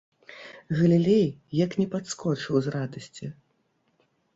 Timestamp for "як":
1.65-1.71